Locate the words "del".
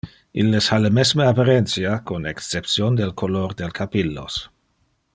3.03-3.13, 3.63-3.71